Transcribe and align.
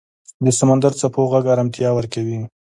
د 0.45 0.47
سمندر 0.59 0.91
څپو 0.99 1.21
غږ 1.31 1.45
آرامتیا 1.53 1.89
ورکوي. 1.95 2.39